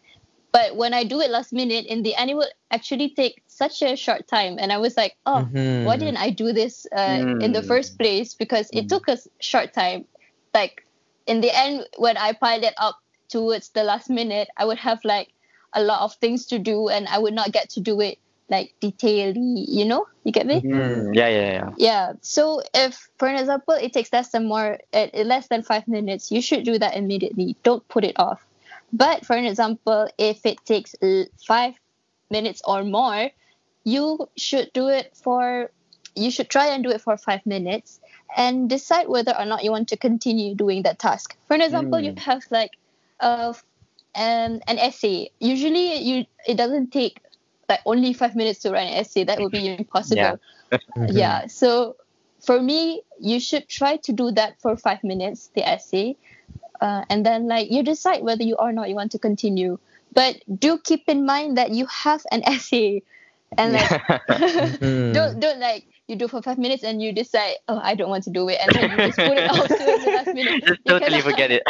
but 0.55 0.75
when 0.75 0.93
i 0.93 1.03
do 1.03 1.19
it 1.21 1.29
last 1.31 1.51
minute 1.53 1.85
in 1.85 2.03
the 2.03 2.15
end 2.15 2.29
it 2.29 2.37
would 2.37 2.53
actually 2.71 3.09
take 3.21 3.41
such 3.47 3.81
a 3.81 3.95
short 3.95 4.27
time 4.27 4.57
and 4.59 4.71
i 4.71 4.77
was 4.77 4.95
like 4.97 5.13
oh 5.25 5.43
Mhm. 5.43 5.83
why 5.85 5.97
didn't 5.97 6.17
I 6.17 6.31
do 6.31 6.51
this 6.51 6.87
uh, 6.91 7.21
in 7.39 7.51
the 7.53 7.61
Mm. 7.61 7.67
first 7.67 7.97
place? 7.99 8.33
Because 8.33 8.69
it 8.73 8.85
Mm. 8.85 8.89
took 8.89 9.07
a 9.07 9.17
short 9.39 9.73
time. 9.73 10.05
Like 10.53 10.81
in 11.27 11.41
the 11.41 11.51
end, 11.55 11.85
when 11.97 12.17
I 12.17 12.33
piled 12.33 12.63
it 12.63 12.73
up 12.77 12.97
towards 13.29 13.69
the 13.69 13.83
last 13.83 14.09
minute, 14.09 14.47
I 14.57 14.65
would 14.65 14.79
have 14.79 14.99
like 15.05 15.29
a 15.73 15.83
lot 15.83 16.01
of 16.01 16.15
things 16.15 16.47
to 16.47 16.57
do, 16.57 16.89
and 16.89 17.07
I 17.07 17.19
would 17.19 17.35
not 17.35 17.51
get 17.51 17.69
to 17.77 17.81
do 17.81 18.01
it 18.01 18.17
like 18.49 18.73
detailedly. 18.81 19.65
You 19.67 19.85
know, 19.85 20.05
you 20.23 20.31
get 20.31 20.47
me? 20.47 20.63
Mm, 20.73 21.15
yeah, 21.15 21.27
yeah, 21.27 21.51
yeah. 21.53 21.69
Yeah. 21.77 22.13
So 22.21 22.61
if, 22.73 22.97
for 23.19 23.27
an 23.27 23.37
example, 23.37 23.75
it 23.75 23.93
takes 23.93 24.11
less 24.11 24.29
than 24.31 24.47
more, 24.47 24.79
uh, 24.93 25.07
less 25.13 25.47
than 25.47 25.61
five 25.63 25.87
minutes, 25.87 26.31
you 26.31 26.41
should 26.41 26.63
do 26.65 26.79
that 26.79 26.95
immediately. 26.97 27.57
Don't 27.63 27.87
put 27.87 28.03
it 28.03 28.17
off. 28.17 28.41
But 28.91 29.25
for 29.25 29.35
an 29.35 29.45
example, 29.45 30.07
if 30.17 30.45
it 30.45 30.63
takes 30.65 30.95
five 31.45 31.73
minutes 32.29 32.61
or 32.65 32.83
more, 32.83 33.29
you 33.83 34.29
should 34.37 34.71
do 34.73 34.87
it 34.87 35.15
for, 35.15 35.71
you 36.15 36.31
should 36.31 36.49
try 36.49 36.67
and 36.67 36.83
do 36.83 36.89
it 36.91 37.01
for 37.01 37.17
five 37.17 37.45
minutes 37.45 37.99
and 38.35 38.69
decide 38.69 39.07
whether 39.07 39.35
or 39.37 39.45
not 39.45 39.63
you 39.63 39.71
want 39.71 39.89
to 39.89 39.97
continue 39.97 40.55
doing 40.55 40.83
that 40.83 40.99
task. 40.99 41.35
For 41.47 41.53
an 41.55 41.61
example, 41.61 41.99
you 41.99 42.13
Mm. 42.13 42.19
have 42.19 42.43
like, 42.51 42.71
uh, 43.19 43.53
um, 44.15 44.61
an 44.67 44.79
essay. 44.79 45.31
Usually, 45.39 45.97
you 45.97 46.25
it 46.47 46.55
doesn't 46.57 46.91
take 46.91 47.19
like 47.69 47.81
only 47.85 48.13
five 48.13 48.35
minutes 48.35 48.59
to 48.61 48.71
write 48.71 48.87
an 48.87 48.93
essay. 48.95 49.23
That 49.25 49.39
would 49.41 49.51
be 49.51 49.67
impossible 49.79 50.39
Mhm. 50.95 51.09
yeah 51.09 51.47
so 51.47 51.95
for 52.41 52.61
me 52.61 53.01
you 53.19 53.39
should 53.39 53.67
try 53.67 53.97
to 53.97 54.13
do 54.13 54.31
that 54.31 54.59
for 54.61 54.75
five 54.77 55.03
minutes 55.03 55.49
the 55.55 55.67
essay 55.67 56.15
uh, 56.81 57.03
and 57.09 57.25
then 57.25 57.47
like 57.47 57.71
you 57.71 57.83
decide 57.83 58.23
whether 58.23 58.43
you 58.43 58.55
or 58.55 58.71
not 58.71 58.89
you 58.89 58.95
want 58.95 59.11
to 59.11 59.19
continue 59.19 59.77
but 60.13 60.35
do 60.59 60.77
keep 60.77 61.03
in 61.07 61.25
mind 61.25 61.57
that 61.57 61.71
you 61.71 61.85
have 61.87 62.23
an 62.31 62.41
essay 62.47 63.01
and 63.57 63.73
like 63.73 63.89
Mm. 64.81 65.13
don't 65.13 65.39
don't 65.39 65.59
like 65.59 65.85
you 66.07 66.15
do 66.15 66.27
for 66.27 66.41
five 66.41 66.57
minutes 66.57 66.83
and 66.83 67.01
you 67.01 67.13
decide 67.13 67.55
oh 67.67 67.79
I 67.81 67.95
don't 67.95 68.09
want 68.09 68.23
to 68.25 68.29
do 68.29 68.47
it 68.49 68.59
and 68.61 68.71
then 68.75 68.91
you 68.91 68.97
just 68.97 69.17
put 69.17 69.37
it 69.37 69.49
out 69.49 69.67
to 69.67 69.77
the 69.77 70.11
last 70.13 70.33
minute. 70.33 70.61
Just 70.63 70.79
You 70.85 70.91
totally 70.91 71.21
cannot- 71.21 71.23
forget 71.23 71.51
it. 71.51 71.63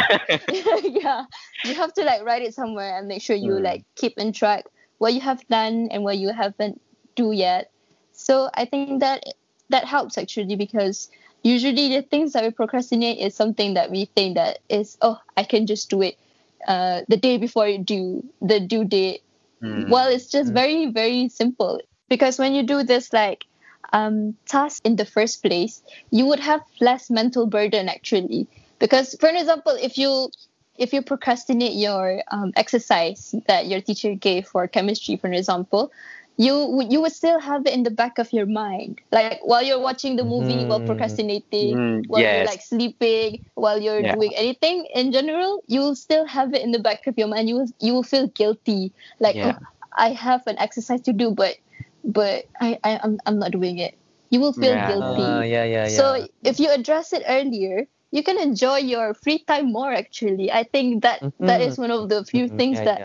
yeah, 1.02 1.24
you 1.64 1.74
have 1.74 1.92
to 1.94 2.02
like 2.04 2.22
write 2.24 2.42
it 2.42 2.54
somewhere 2.54 2.98
and 2.98 3.08
make 3.08 3.22
sure 3.22 3.36
you 3.36 3.52
Mm. 3.52 3.62
like 3.62 3.84
keep 3.94 4.18
in 4.18 4.32
track 4.32 4.64
what 4.98 5.14
you 5.14 5.20
have 5.20 5.46
done 5.48 5.88
and 5.90 6.02
what 6.04 6.16
you 6.18 6.32
haven't 6.32 6.80
do 7.14 7.32
yet. 7.32 7.70
So 8.12 8.50
I 8.54 8.64
think 8.64 9.00
that 9.00 9.22
that 9.70 9.84
helps 9.84 10.18
actually 10.18 10.56
because 10.56 11.08
usually 11.46 11.88
the 11.94 12.02
things 12.02 12.32
that 12.32 12.44
we 12.44 12.50
procrastinate 12.50 13.18
is 13.18 13.34
something 13.34 13.74
that 13.74 13.90
we 13.90 14.06
think 14.06 14.34
that 14.36 14.58
is 14.68 14.96
oh 15.02 15.18
I 15.36 15.44
can 15.44 15.66
just 15.66 15.88
do 15.90 16.02
it 16.02 16.18
uh, 16.66 17.02
the 17.08 17.16
day 17.16 17.38
before 17.38 17.68
you 17.68 17.78
due 17.78 18.24
the 18.40 18.60
due 18.60 18.84
date 18.84 19.22
Mm. 19.62 19.88
well 19.88 20.08
it's 20.08 20.30
just 20.30 20.50
Mm. 20.50 20.54
very 20.54 20.86
very 20.92 21.28
simple 21.28 21.80
because 22.08 22.38
when 22.38 22.54
you 22.54 22.62
do 22.62 22.82
this 22.82 23.12
like 23.12 23.44
um, 23.92 24.34
task 24.46 24.84
in 24.84 24.96
the 24.96 25.06
first 25.06 25.42
place 25.42 25.82
you 26.10 26.26
would 26.26 26.40
have 26.40 26.60
less 26.80 27.08
mental 27.10 27.46
burden 27.46 27.88
actually 27.88 28.46
because 28.78 29.16
for 29.18 29.28
example 29.30 29.72
if 29.80 29.96
you 29.96 30.28
if 30.76 30.92
you 30.92 31.00
procrastinate 31.00 31.72
your 31.72 32.22
um, 32.30 32.52
exercise 32.56 33.34
that 33.46 33.66
your 33.66 33.80
teacher 33.80 34.14
gave 34.14 34.46
for 34.46 34.68
chemistry 34.68 35.16
for 35.16 35.32
example 35.32 35.90
you 36.36 36.66
would 36.66 36.92
you 36.92 37.00
would 37.00 37.12
still 37.12 37.38
have 37.40 37.66
it 37.66 37.72
in 37.72 37.82
the 37.82 37.90
back 37.90 38.18
of 38.18 38.32
your 38.32 38.46
mind 38.46 39.00
like 39.12 39.38
while 39.42 39.62
you're 39.62 39.80
watching 39.80 40.16
the 40.16 40.24
movie 40.24 40.64
while 40.64 40.80
Mhm. 40.80 40.86
procrastinating 40.86 41.76
Mm, 41.76 42.02
while 42.06 42.26
you're 42.28 42.42
like 42.42 42.60
sleeping 42.60 43.40
while 43.54 43.80
you're 43.80 44.02
Yeah. 44.02 44.14
doing 44.14 44.32
anything 44.36 44.86
in 44.94 45.12
general 45.12 45.62
you 45.66 45.80
will 45.80 45.94
still 45.96 46.26
have 46.26 46.52
it 46.54 46.62
in 46.62 46.72
the 46.72 46.78
back 46.78 47.06
of 47.06 47.16
your 47.18 47.28
mind 47.28 47.48
you 47.48 47.56
will 47.56 47.68
you 47.80 47.92
will 47.92 48.02
feel 48.02 48.26
guilty 48.28 48.92
like 49.20 49.36
Yeah. 49.36 49.52
oh, 49.52 49.58
i 49.96 50.10
have 50.10 50.42
an 50.46 50.58
exercise 50.58 51.00
to 51.02 51.12
do 51.12 51.30
but 51.30 51.56
but 52.04 52.44
i, 52.60 52.78
I 52.84 53.00
I'm, 53.02 53.18
I'm 53.26 53.38
not 53.38 53.52
doing 53.52 53.78
it 53.78 53.98
you 54.30 54.40
will 54.40 54.52
feel 54.52 54.76
Yeah. 54.76 54.80
guilty 54.80 55.40
Uh, 55.40 55.42
yeah, 55.46 55.64
yeah, 55.64 55.88
yeah. 55.88 55.88
so 55.88 56.26
if 56.44 56.58
you 56.58 56.70
address 56.70 57.12
it 57.12 57.22
earlier 57.28 57.86
you 58.10 58.22
can 58.22 58.38
enjoy 58.38 58.76
your 58.78 59.14
free 59.14 59.42
time 59.46 59.72
more 59.72 59.92
actually 59.92 60.50
i 60.52 60.64
think 60.64 61.02
that 61.02 61.22
that 61.40 61.60
is 61.60 61.78
one 61.78 61.90
of 61.90 62.08
the 62.08 62.24
few 62.24 62.48
Mhm, 62.48 62.56
things 62.56 62.82
that 62.82 63.02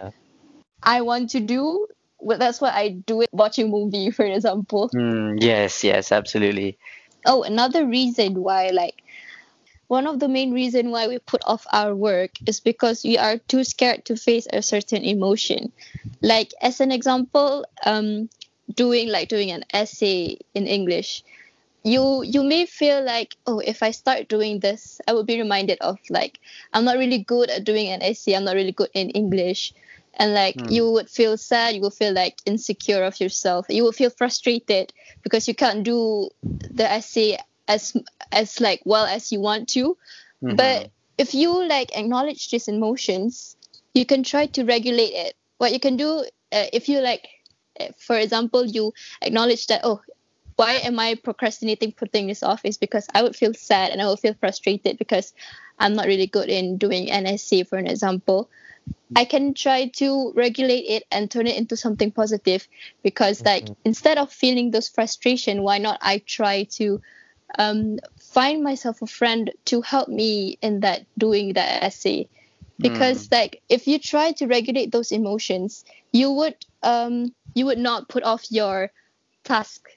i 0.83 1.01
want 1.01 1.29
to 1.29 1.39
do 1.39 1.87
well, 2.21 2.37
that's 2.37 2.61
why 2.61 2.69
i 2.69 2.89
do 2.89 3.21
it 3.21 3.29
watching 3.31 3.69
movie 3.69 4.11
for 4.17 4.25
example. 4.25 4.89
Mm, 4.95 5.41
yes, 5.41 5.83
yes, 5.83 6.11
absolutely. 6.11 6.77
oh 7.25 7.43
another 7.43 7.85
reason 7.85 8.35
why 8.35 8.69
like 8.69 9.03
one 9.87 10.07
of 10.07 10.19
the 10.19 10.29
main 10.29 10.53
reason 10.53 10.89
why 10.89 11.07
we 11.07 11.19
put 11.19 11.41
off 11.45 11.67
our 11.73 11.93
work 11.93 12.31
is 12.47 12.61
because 12.61 13.03
we 13.03 13.17
are 13.17 13.37
too 13.37 13.65
scared 13.65 14.05
to 14.05 14.15
face 14.15 14.47
a 14.53 14.61
certain 14.61 15.03
emotion. 15.03 15.73
Like 16.21 16.53
as 16.61 16.79
an 16.79 16.91
example 16.91 17.65
um 17.85 18.29
doing 18.73 19.09
like 19.09 19.27
doing 19.27 19.51
an 19.51 19.63
essay 19.73 20.37
in 20.53 20.67
english 20.67 21.23
you 21.83 22.23
you 22.23 22.43
may 22.43 22.65
feel 22.65 23.03
like 23.03 23.35
oh 23.47 23.59
if 23.59 23.81
i 23.81 23.91
start 23.91 24.27
doing 24.29 24.59
this 24.59 25.01
i 25.07 25.13
will 25.13 25.23
be 25.23 25.39
reminded 25.39 25.77
of 25.81 25.97
like 26.09 26.39
i'm 26.73 26.85
not 26.85 26.97
really 26.97 27.23
good 27.23 27.49
at 27.49 27.63
doing 27.63 27.87
an 27.87 28.01
essay 28.01 28.35
i'm 28.35 28.43
not 28.45 28.55
really 28.55 28.71
good 28.71 28.89
in 28.93 29.09
english 29.09 29.73
and 30.13 30.33
like 30.33 30.59
Hmm. 30.59 30.67
you 30.67 30.89
would 30.91 31.09
feel 31.09 31.37
sad 31.37 31.75
you 31.75 31.81
will 31.81 31.89
feel 31.91 32.13
like 32.13 32.37
insecure 32.45 33.03
of 33.03 33.19
yourself 33.19 33.65
you 33.69 33.83
will 33.83 33.91
feel 33.91 34.09
frustrated 34.09 34.91
because 35.23 35.47
you 35.47 35.55
can't 35.55 35.83
do 35.83 36.29
the 36.69 36.89
essay 36.89 37.37
as 37.67 37.95
as 38.31 38.59
like 38.59 38.81
well 38.85 39.05
as 39.05 39.31
you 39.31 39.39
want 39.39 39.67
to 39.69 39.97
Mhm. 40.41 40.55
but 40.55 40.89
if 41.17 41.33
you 41.33 41.67
like 41.67 41.95
acknowledge 41.97 42.49
these 42.49 42.67
emotions 42.67 43.55
you 43.93 44.05
can 44.05 44.23
try 44.23 44.45
to 44.45 44.63
regulate 44.63 45.13
it 45.13 45.35
what 45.57 45.71
you 45.73 45.79
can 45.79 45.95
do 45.95 46.19
uh, 46.51 46.65
if 46.73 46.87
you 46.89 46.99
like 46.99 47.27
uh, 47.79 47.87
for 47.97 48.17
example 48.17 48.65
you 48.65 48.93
acknowledge 49.21 49.67
that 49.67 49.81
oh 49.83 50.01
why 50.55 50.73
am 50.73 50.99
i 50.99 51.15
procrastinating 51.15 51.91
putting 51.91 52.27
this 52.27 52.43
off 52.43 52.61
is 52.65 52.77
because 52.77 53.07
i 53.13 53.21
would 53.21 53.35
feel 53.35 53.53
sad 53.53 53.91
and 53.91 54.01
i 54.01 54.07
would 54.07 54.19
feel 54.19 54.33
frustrated 54.33 54.97
because 54.97 55.33
i'm 55.79 55.93
not 55.93 56.05
really 56.05 56.27
good 56.27 56.49
in 56.49 56.77
doing 56.77 57.09
an 57.11 57.25
essay 57.25 57.63
for 57.63 57.77
an 57.77 57.87
example 57.87 58.49
i 59.15 59.25
can 59.25 59.53
try 59.53 59.87
to 59.87 60.31
regulate 60.35 60.85
it 60.95 61.03
and 61.11 61.29
turn 61.29 61.47
it 61.47 61.57
into 61.57 61.75
something 61.77 62.11
positive 62.11 62.67
because 63.03 63.43
like 63.45 63.69
Mhm. 63.69 63.75
instead 63.85 64.17
of 64.17 64.31
feeling 64.31 64.71
those 64.71 64.89
frustration 64.89 65.63
why 65.63 65.77
not 65.77 65.97
i 66.01 66.17
try 66.19 66.63
to 66.63 67.01
um, 67.57 67.99
find 68.19 68.63
myself 68.63 69.01
a 69.01 69.07
friend 69.07 69.51
to 69.65 69.81
help 69.81 70.07
me 70.07 70.57
in 70.61 70.79
that 70.81 71.05
doing 71.17 71.53
that 71.53 71.83
essay 71.83 72.27
because 72.79 73.29
like 73.31 73.61
if 73.69 73.87
you 73.87 73.99
try 73.99 74.31
to 74.33 74.47
regulate 74.47 74.91
those 74.91 75.11
emotions 75.11 75.83
you 76.11 76.31
would 76.31 76.55
um 76.83 77.33
you 77.53 77.65
would 77.65 77.77
not 77.77 78.09
put 78.09 78.23
off 78.23 78.51
your 78.51 78.91
task 79.43 79.87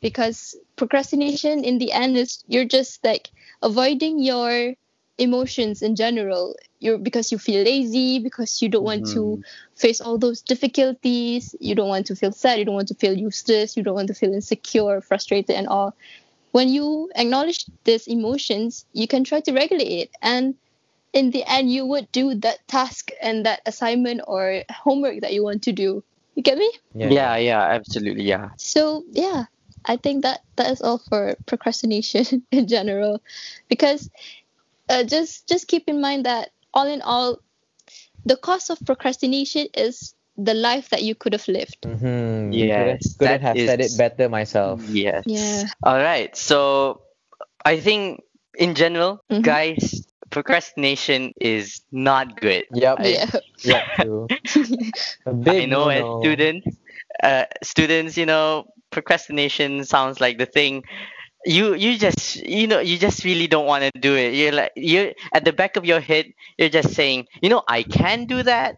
because 0.00 0.54
procrastination 0.76 1.64
in 1.64 1.78
the 1.78 1.92
end 1.92 2.16
is 2.16 2.42
you're 2.46 2.64
just 2.64 3.04
like 3.04 3.30
avoiding 3.62 4.18
your 4.20 4.74
emotions 5.18 5.82
in 5.82 5.94
general 5.94 6.54
you're 6.80 6.98
because 6.98 7.30
you 7.30 7.38
feel 7.38 7.64
lazy 7.64 8.18
because 8.18 8.62
you 8.62 8.68
don't 8.68 8.84
want 8.84 9.06
to 9.06 9.20
mm-hmm. 9.20 9.42
face 9.76 10.00
all 10.00 10.16
those 10.16 10.40
difficulties 10.40 11.54
you 11.60 11.74
don't 11.74 11.88
want 11.88 12.06
to 12.06 12.16
feel 12.16 12.32
sad 12.32 12.58
you 12.58 12.64
don't 12.64 12.74
want 12.74 12.88
to 12.88 12.94
feel 12.94 13.12
useless 13.12 13.76
you 13.76 13.82
don't 13.82 13.94
want 13.94 14.08
to 14.08 14.14
feel 14.14 14.32
insecure 14.32 15.00
frustrated 15.00 15.54
and 15.54 15.68
all. 15.68 15.94
When 16.52 16.68
you 16.68 17.10
acknowledge 17.14 17.66
these 17.84 18.06
emotions 18.06 18.86
you 18.92 19.06
can 19.06 19.24
try 19.24 19.40
to 19.40 19.52
regulate 19.52 20.02
it. 20.02 20.10
And 20.22 20.54
in 21.12 21.30
the 21.30 21.44
end 21.44 21.70
you 21.70 21.84
would 21.84 22.10
do 22.10 22.34
that 22.36 22.66
task 22.66 23.10
and 23.20 23.44
that 23.44 23.60
assignment 23.66 24.22
or 24.26 24.62
homework 24.70 25.20
that 25.20 25.32
you 25.32 25.44
want 25.44 25.62
to 25.64 25.72
do. 25.72 26.02
You 26.34 26.42
get 26.42 26.56
me? 26.56 26.70
Yeah, 26.94 27.36
yeah, 27.36 27.60
absolutely, 27.60 28.24
yeah. 28.24 28.50
so 28.56 29.04
yeah 29.10 29.44
i 29.84 29.96
think 29.96 30.22
that 30.22 30.40
that 30.56 30.70
is 30.70 30.80
all 30.80 30.98
for 30.98 31.36
procrastination 31.46 32.44
in 32.50 32.66
general. 32.68 33.20
Because 33.68 34.10
uh, 34.92 35.04
just 35.04 35.48
just 35.48 35.66
keep 35.68 35.88
in 35.88 36.00
mind 36.00 36.26
that 36.26 36.50
all 36.74 36.86
in 36.86 37.02
all 37.02 37.38
the 38.24 38.36
cost 38.36 38.70
of 38.70 38.78
procrastination 38.86 39.68
is 39.74 40.14
the 40.36 40.54
life 40.54 40.88
that 40.90 41.02
you 41.02 41.14
could 41.14 41.32
have 41.34 41.46
lived 41.48 41.78
Mhm. 41.82 42.52
Yes, 42.52 42.76
couldn't, 42.78 43.18
couldn't 43.18 43.18
that 43.18 43.40
have 43.42 43.56
said 43.58 43.80
it 43.80 43.92
better 43.98 44.28
myself. 44.28 44.80
Yes. 44.88 45.24
Yeah. 45.26 45.64
All 45.82 45.98
right. 45.98 46.34
So 46.36 47.02
I 47.64 47.80
think 47.80 48.22
in 48.56 48.74
general, 48.74 49.20
Mhm. 49.30 49.42
guys, 49.42 50.06
procrastination 50.30 51.32
is 51.40 51.82
not 51.92 52.40
good. 52.40 52.64
Yep. 52.72 52.98
I- 53.04 53.08
yeah 53.08 53.30
Yep. 53.64 53.84
True. 54.00 54.26
A 55.26 55.30
I 55.30 55.32
big 55.32 55.68
know 55.68 55.88
as 55.88 56.04
no-no. 56.04 56.20
students, 56.20 56.66
uh, 57.22 57.44
students, 57.62 58.16
you 58.16 58.26
know, 58.26 58.64
procrastination 58.90 59.84
sounds 59.84 60.20
like 60.20 60.38
the 60.38 60.46
thing. 60.46 60.82
You 61.44 61.74
you 61.74 61.98
just 61.98 62.36
you 62.36 62.66
know 62.66 62.80
you 62.80 62.98
just 62.98 63.24
really 63.24 63.46
don't 63.46 63.66
want 63.66 63.84
to 63.84 63.90
do 63.98 64.14
it. 64.16 64.34
You're 64.34 64.52
like 64.52 64.72
you 64.76 65.12
at 65.32 65.44
the 65.44 65.52
back 65.52 65.76
of 65.76 65.84
your 65.84 66.00
head, 66.00 66.32
you're 66.58 66.68
just 66.68 66.94
saying, 66.94 67.26
you 67.42 67.48
know, 67.48 67.62
I 67.68 67.82
can 67.82 68.26
do 68.26 68.42
that, 68.42 68.76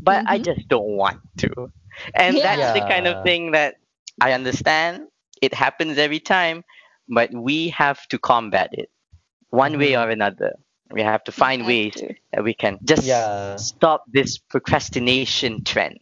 but 0.00 0.22
I 0.26 0.38
Mhm. 0.38 0.38
just 0.38 0.68
don't 0.68 0.96
want 0.96 1.20
to. 1.38 1.70
And 2.14 2.42
that's 2.42 2.70
the 2.72 2.82
kind 2.82 3.06
of 3.06 3.18
thing 3.22 3.52
that 3.52 3.76
I 4.20 4.32
understand. 4.32 5.08
It 5.40 5.54
happens 5.54 5.98
every 5.98 6.20
time, 6.20 6.64
but 7.08 7.30
we 7.32 7.68
have 7.70 8.06
to 8.08 8.18
combat 8.18 8.70
it 8.72 8.90
one 9.50 9.78
way 9.78 9.94
Mhm. 9.94 9.96
or 9.96 10.08
another. 10.10 10.56
We 10.90 11.02
have 11.02 11.24
to 11.24 11.32
find 11.32 11.66
have 11.66 11.66
ways 11.66 11.94
to. 11.94 12.14
that 12.32 12.44
we 12.44 12.54
can 12.54 12.78
just 12.84 13.08
Yeah. 13.08 13.56
stop 13.56 14.04
this 14.08 14.38
procrastination 14.38 15.64
trend. 15.64 15.98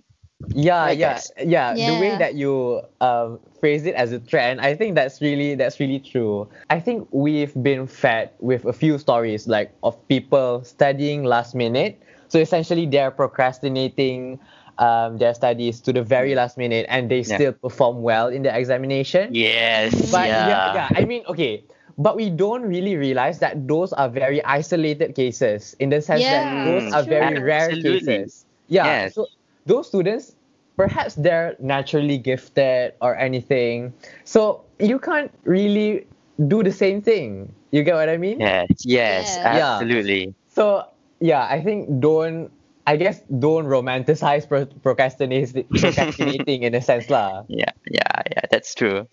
Yeah, 0.54 0.84
Right, 0.86 0.98
yeah, 0.98 1.14
guys? 1.14 1.32
yeah. 1.44 1.74
The 1.74 1.94
way 2.00 2.16
that 2.18 2.34
you 2.34 2.82
um, 3.00 3.38
phrase 3.60 3.86
it 3.86 3.94
as 3.94 4.12
a 4.12 4.18
trend, 4.18 4.60
I 4.60 4.74
think 4.74 4.94
that's 4.94 5.20
really 5.20 5.54
that's 5.54 5.78
really 5.78 6.00
true. 6.00 6.48
I 6.70 6.80
think 6.80 7.06
we've 7.12 7.54
been 7.62 7.86
fed 7.86 8.30
with 8.40 8.64
a 8.64 8.72
few 8.72 8.98
stories 8.98 9.46
like 9.46 9.70
of 9.82 9.94
people 10.08 10.64
studying 10.64 11.22
last 11.24 11.54
minute. 11.54 12.02
So 12.28 12.38
essentially, 12.38 12.86
they're 12.86 13.10
procrastinating 13.10 14.38
um, 14.78 15.18
their 15.18 15.34
studies 15.34 15.80
to 15.82 15.92
the 15.92 16.02
very 16.02 16.34
last 16.34 16.56
minute, 16.58 16.86
and 16.88 17.10
they 17.10 17.22
Yeah. 17.22 17.36
still 17.36 17.52
perform 17.52 18.02
well 18.02 18.28
in 18.28 18.42
the 18.42 18.50
examination. 18.56 19.34
Yes. 19.34 20.10
But 20.10 20.26
yeah. 20.28 20.48
yeah. 20.48 20.74
yeah, 20.74 20.88
I 20.94 21.04
mean, 21.04 21.22
okay. 21.28 21.62
But 21.98 22.16
we 22.16 22.30
don't 22.30 22.62
really 22.62 22.96
realize 22.96 23.40
that 23.40 23.68
those 23.68 23.92
are 23.92 24.08
very 24.08 24.42
isolated 24.44 25.14
cases 25.14 25.76
in 25.78 25.90
the 25.90 26.00
sense 26.00 26.22
Yeah, 26.22 26.64
that 26.64 26.64
those 26.64 26.84
Mm, 26.90 26.94
are 26.96 27.02
very 27.04 27.34
true. 27.36 27.44
rare 27.44 27.68
Absolutely. 27.70 28.00
cases. 28.24 28.46
Yeah. 28.68 28.84
Yes. 28.86 29.14
So 29.14 29.26
those 29.66 29.88
students, 29.88 30.34
perhaps 30.80 31.14
they're 31.14 31.56
naturally 31.60 32.16
gifted 32.16 32.94
or 33.02 33.14
anything. 33.16 33.92
So 34.24 34.64
you 34.78 34.98
can't 34.98 35.30
really 35.44 36.06
do 36.48 36.62
the 36.62 36.72
same 36.72 37.02
thing. 37.02 37.52
You 37.70 37.84
get 37.84 37.94
what 37.94 38.08
I 38.08 38.16
mean? 38.16 38.40
Yes. 38.40 38.68
Yes. 38.80 39.36
Yeah. 39.36 39.56
Yeah. 39.56 39.72
Absolutely. 39.76 40.34
So 40.48 40.88
yeah, 41.20 41.44
I 41.44 41.60
think 41.60 42.00
don't. 42.00 42.50
I 42.86 42.96
guess 42.96 43.20
don't 43.28 43.66
romanticize 43.66 44.48
pro- 44.48 44.64
procrastinating, 44.66 45.68
procrastinating 45.68 46.64
in 46.64 46.74
a 46.74 46.80
sense 46.80 47.10
lah. 47.10 47.44
Yeah. 47.48 47.70
Yeah. 47.84 48.22
Yeah. 48.32 48.44
That's 48.50 48.74
true. 48.74 49.06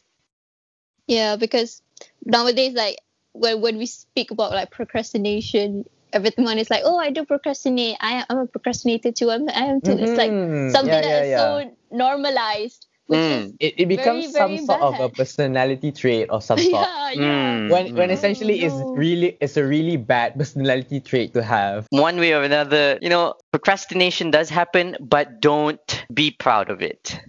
Yeah, 1.06 1.36
because 1.36 1.84
nowadays, 2.26 2.74
like 2.74 2.98
when 3.34 3.60
when 3.60 3.78
we 3.78 3.86
speak 3.86 4.32
about 4.32 4.52
like 4.56 4.72
procrastination, 4.72 5.84
everyone 6.14 6.58
is 6.58 6.70
like, 6.70 6.84
"Oh, 6.86 6.98
I 6.98 7.12
do 7.12 7.26
procrastinate. 7.26 7.98
I 8.00 8.24
I'm 8.30 8.40
a 8.40 8.48
procrastinator 8.48 9.12
too. 9.12 9.30
I'm 9.32 9.48
I 9.50 9.66
am 9.74 9.82
too." 9.82 9.98
It's 9.98 10.18
like 10.18 10.32
Mhm. 10.32 10.72
something 10.72 10.94
Yeah, 10.94 11.02
that 11.02 11.24
is 11.24 11.30
yeah, 11.30 11.38
yeah. 11.38 11.64
so 11.64 11.76
normalized 11.92 12.86
which 13.08 13.20
Mm. 13.20 13.46
is 13.46 13.54
It, 13.60 13.74
it 13.78 13.88
becomes 13.88 14.32
some 14.34 14.52
very 14.52 14.66
sort 14.66 14.82
of 14.82 15.00
a 15.00 15.08
personality 15.10 15.92
trait 15.94 16.28
or 16.30 16.42
some 16.42 16.58
sort. 16.72 16.72
yeah, 16.72 17.12
yeah. 17.12 17.22
Mm. 17.24 17.72
When 17.72 17.96
when 17.96 18.10
Mm. 18.10 18.14
essentially 18.14 18.62
it's 18.64 18.76
no. 18.76 18.94
really 18.96 19.38
it's 19.40 19.56
a 19.58 19.64
really 19.64 19.96
bad 19.98 20.36
personality 20.38 21.00
trait 21.00 21.34
to 21.34 21.42
have. 21.42 21.88
one 21.92 22.20
way 22.20 22.34
or 22.34 22.44
another, 22.44 23.00
you 23.02 23.10
know, 23.10 23.34
procrastination 23.52 24.30
does 24.32 24.50
happen, 24.50 24.96
but 25.00 25.40
don't 25.40 26.04
be 26.14 26.32
proud 26.32 26.70
of 26.70 26.82
it. 26.82 27.20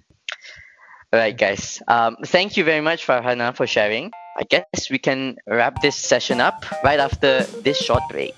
All 1.12 1.18
right, 1.20 1.37
guys. 1.38 1.80
Um, 1.88 2.16
thank 2.26 2.56
you 2.58 2.64
very 2.64 2.82
much, 2.82 3.06
Farhana, 3.06 3.54
for 3.56 3.66
sharing. 3.66 4.11
I 4.37 4.44
guess 4.44 4.90
we 4.90 4.99
can 4.99 5.37
wrap 5.47 5.80
this 5.80 5.97
session 5.97 6.40
up 6.40 6.66
right 6.85 7.00
after 7.00 7.44
this 7.64 7.78
short 7.78 8.02
break. 8.11 8.37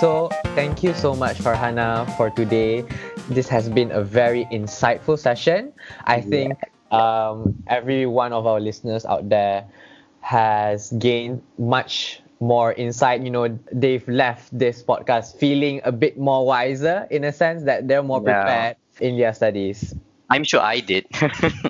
So 0.00 0.28
thank 0.56 0.82
you 0.82 0.94
so 0.94 1.14
much, 1.14 1.38
Farhana, 1.38 2.08
for 2.16 2.30
today. 2.30 2.84
This 3.28 3.48
has 3.48 3.68
been 3.68 3.92
a 3.92 4.00
very 4.02 4.46
insightful 4.46 5.18
session. 5.18 5.72
I 6.04 6.20
think 6.22 6.56
um, 6.90 7.54
every 7.66 8.06
one 8.06 8.32
of 8.32 8.46
our 8.46 8.60
listeners 8.60 9.04
out 9.04 9.28
there 9.28 9.66
has 10.20 10.90
gained 10.98 11.42
much 11.58 12.22
more 12.40 12.72
insight. 12.72 13.20
You 13.22 13.30
know, 13.30 13.58
they've 13.72 14.06
left 14.08 14.56
this 14.56 14.82
podcast 14.82 15.36
feeling 15.36 15.80
a 15.84 15.92
bit 15.92 16.18
more 16.18 16.46
wiser 16.46 17.06
in 17.10 17.24
a 17.24 17.32
sense 17.32 17.64
that 17.64 17.86
they're 17.86 18.02
more 18.02 18.22
Yeah. 18.24 18.32
prepared 18.42 18.76
in 19.00 19.18
their 19.18 19.34
studies. 19.34 19.94
I'm 20.30 20.44
sure 20.44 20.60
I 20.60 20.80
did. 20.80 21.04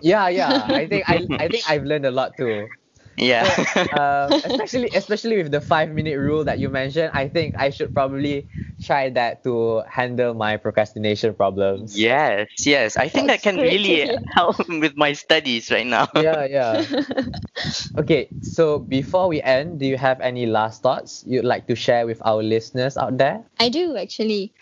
Yeah, 0.02 0.28
yeah. 0.28 0.62
I 0.68 0.86
think 0.86 1.08
I, 1.08 1.26
I 1.40 1.48
think 1.48 1.64
I've 1.68 1.84
learned 1.84 2.06
a 2.06 2.10
lot 2.12 2.36
too. 2.36 2.68
Yeah. 3.16 3.44
um, 3.98 4.32
especially 4.44 4.90
especially 4.94 5.36
with 5.42 5.50
the 5.50 5.60
five 5.60 5.90
minute 5.90 6.18
rule 6.18 6.44
that 6.44 6.58
you 6.58 6.68
mentioned, 6.68 7.10
I 7.14 7.28
think 7.28 7.54
I 7.58 7.70
should 7.70 7.92
probably 7.92 8.46
try 8.82 9.10
that 9.10 9.44
to 9.44 9.82
handle 9.88 10.32
my 10.32 10.56
procrastination 10.56 11.34
problems. 11.34 11.98
yes, 11.98 12.48
yes. 12.64 12.96
I 12.96 13.08
think 13.08 13.26
that 13.28 13.42
can 13.42 13.56
great 13.56 13.72
really 13.72 14.16
help 14.34 14.56
with 14.68 14.96
my 14.96 15.12
studies 15.12 15.70
right 15.70 15.86
now. 15.86 16.08
Yeah, 16.16 16.44
yeah. 16.44 16.84
Okay, 17.98 18.30
so 18.40 18.78
before 18.78 19.28
we 19.28 19.42
end, 19.42 19.80
do 19.80 19.86
you 19.86 19.98
have 19.98 20.20
any 20.20 20.46
last 20.46 20.82
thoughts 20.82 21.22
you'd 21.26 21.44
like 21.44 21.66
to 21.66 21.76
share 21.76 22.06
with 22.06 22.22
our 22.24 22.42
listeners 22.42 22.96
out 22.96 23.18
there? 23.18 23.44
I 23.58 23.68
do 23.68 23.96
actually. 23.96 24.52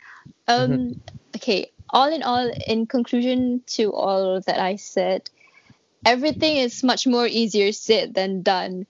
Um, 0.49 0.97
Okay, 1.37 1.71
all 1.91 2.13
in 2.13 2.23
all, 2.23 2.51
in 2.67 2.87
conclusion 2.87 3.63
to 3.67 3.93
all 3.93 4.41
that 4.47 4.59
I 4.59 4.77
said, 4.77 5.31
everything 6.05 6.57
is 6.57 6.83
much 6.83 7.07
more 7.07 7.27
easier 7.27 7.73
said 7.73 8.15
than 8.15 8.43
done. 8.43 8.87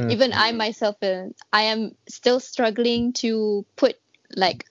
Mhm. 0.00 0.10
even 0.10 0.32
I 0.34 0.52
myself, 0.52 0.96
uh, 1.02 1.26
I 1.52 1.62
am 1.62 1.96
still 2.08 2.40
struggling 2.40 3.12
to 3.24 3.64
put 3.76 3.96
like 4.36 4.66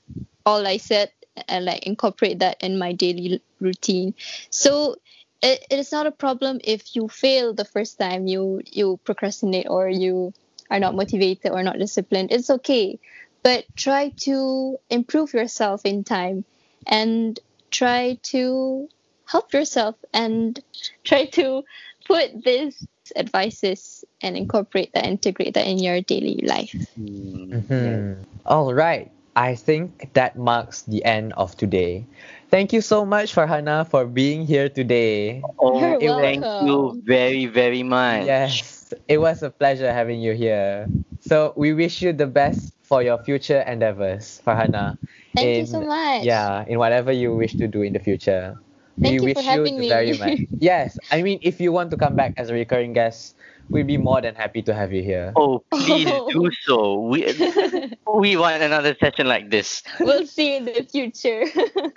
all 0.45 0.65
I 0.65 0.77
said 0.77 1.11
and 1.47 1.65
like 1.65 1.85
incorporate 1.85 2.39
that 2.39 2.61
in 2.63 2.77
my 2.77 2.93
daily 2.93 3.41
routine. 3.59 4.13
So 4.49 4.95
it, 5.41 5.65
it 5.69 5.79
is 5.79 5.91
not 5.91 6.07
a 6.07 6.11
problem 6.11 6.59
if 6.63 6.95
you 6.95 7.07
fail 7.07 7.53
the 7.53 7.65
first 7.65 7.99
time 7.99 8.27
you 8.27 8.61
you 8.71 8.99
procrastinate 9.03 9.67
or 9.69 9.89
you 9.89 10.33
are 10.69 10.79
not 10.79 10.95
motivated 10.95 11.51
or 11.51 11.63
not 11.63 11.77
disciplined. 11.79 12.31
It's 12.31 12.49
okay, 12.49 12.99
but 13.43 13.65
try 13.75 14.09
to 14.27 14.77
improve 14.89 15.33
yourself 15.33 15.81
in 15.85 16.03
time 16.03 16.45
and 16.85 17.39
try 17.71 18.17
to 18.33 18.89
help 19.25 19.53
yourself 19.53 19.95
and 20.13 20.59
try 21.03 21.25
to 21.25 21.63
put 22.07 22.43
these 22.43 22.87
advices 23.15 24.03
and 24.21 24.37
incorporate 24.37 24.91
that, 24.93 25.05
integrate 25.05 25.53
that 25.55 25.67
in 25.67 25.79
your 25.79 26.01
daily 26.01 26.39
life. 26.43 26.73
Mm, 26.99 27.63
Mhm. 27.69 28.25
All 28.45 28.73
right. 28.73 29.11
I 29.35 29.55
think 29.55 30.13
that 30.13 30.37
marks 30.37 30.83
the 30.83 31.03
end 31.03 31.33
of 31.33 31.57
today. 31.57 32.05
Thank 32.51 32.71
you 32.71 32.81
so 32.81 33.03
much, 33.05 33.33
Farhana, 33.33 33.87
for 33.87 34.05
being 34.05 34.45
here 34.45 34.69
today. 34.69 35.41
Oh, 35.57 35.97
You're 35.99 36.21
thank 36.21 36.45
you 36.61 37.01
very, 37.03 37.47
very 37.47 37.81
much. 37.81 38.25
Yes, 38.27 38.93
it 39.07 39.17
was 39.17 39.41
a 39.41 39.49
pleasure 39.49 39.91
having 39.91 40.21
you 40.21 40.33
here. 40.33 40.87
So 41.19 41.53
we 41.55 41.73
wish 41.73 42.01
you 42.01 42.13
the 42.13 42.27
best 42.27 42.73
for 42.83 43.01
your 43.01 43.17
future 43.23 43.61
endeavors, 43.65 44.41
Farhana. 44.45 44.97
Thank 45.33 45.57
you 45.57 45.65
so 45.65 45.81
much. 45.81 46.23
Yeah, 46.23 46.63
in 46.67 46.77
whatever 46.77 47.11
you 47.11 47.35
wish 47.35 47.55
to 47.57 47.67
do 47.67 47.81
in 47.81 47.93
the 47.93 47.99
future. 47.99 48.55
Thank 49.01 49.21
we 49.21 49.29
you 49.29 49.33
wish 49.35 49.45
having 49.45 49.75
you 49.75 49.81
me. 49.81 49.89
very 49.89 50.13
much. 50.17 50.39
Yes, 50.59 50.97
I 51.11 51.21
mean, 51.23 51.39
if 51.41 51.59
you 51.59 51.71
want 51.71 51.91
to 51.91 51.97
come 51.97 52.15
back 52.15 52.33
as 52.37 52.49
a 52.49 52.53
recurring 52.53 52.93
guest, 52.93 53.35
we'd 53.69 53.87
be 53.87 53.97
more 53.97 54.21
than 54.21 54.35
happy 54.35 54.61
to 54.63 54.73
have 54.73 54.93
you 54.93 55.01
here. 55.03 55.33
Oh, 55.35 55.63
please 55.71 56.07
Oh. 56.07 56.29
do 56.31 56.49
so. 56.63 56.99
We 57.01 57.25
we 58.13 58.35
want 58.37 58.61
another 58.61 58.95
session 58.99 59.27
like 59.27 59.49
this. 59.49 59.81
we'll 59.99 60.27
see 60.27 60.55
in 60.55 60.65
the 60.65 60.85
future. 60.89 61.45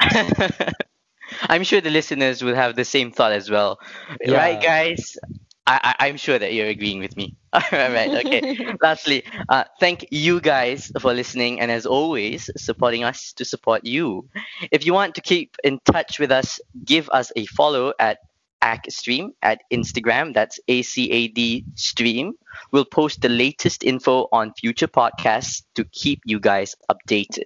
I'm 1.43 1.65
sure 1.65 1.81
the 1.81 1.91
listeners 1.91 2.43
will 2.43 2.55
have 2.55 2.77
the 2.77 2.85
same 2.85 3.11
thought 3.11 3.33
as 3.33 3.51
well. 3.51 3.79
Right, 4.27 4.61
guys? 4.63 5.17
I, 5.67 5.95
I, 5.99 6.07
I'm 6.07 6.17
sure 6.17 6.39
that 6.39 6.55
you're 6.55 6.69
agreeing 6.69 7.01
with 7.01 7.17
me. 7.17 7.35
All 7.53 7.61
right, 7.73 8.25
okay. 8.25 8.75
Lastly, 8.83 9.25
uh, 9.49 9.65
thank 9.81 10.07
you 10.11 10.41
guys 10.41 10.93
for 11.01 11.13
listening 11.13 11.61
and 11.61 11.71
as 11.71 11.87
always, 11.87 12.51
supporting 12.57 13.03
us 13.03 13.33
to 13.35 13.45
support 13.45 13.85
you. 13.85 14.29
If 14.71 14.87
you 14.87 14.93
want 14.95 15.17
to 15.17 15.21
keep 15.21 15.57
in 15.65 15.81
touch 15.85 16.19
with 16.19 16.31
us, 16.31 16.61
give 16.85 17.09
us 17.11 17.33
a 17.35 17.47
follow 17.47 17.93
at 17.99 18.19
ACADStream 18.63 19.31
at 19.43 19.63
Instagram. 19.73 20.35
That's 20.35 20.61
A 20.69 20.83
C 20.83 21.11
A 21.11 21.29
D 21.29 21.65
Stream. 21.75 22.35
We'll 22.71 22.85
post 22.85 23.23
the 23.23 23.29
latest 23.29 23.85
info 23.85 24.29
on 24.33 24.55
future 24.55 24.89
podcasts 24.89 25.63
to 25.75 25.85
keep 25.85 26.21
you 26.25 26.41
guys 26.41 26.77
updated. 26.91 27.45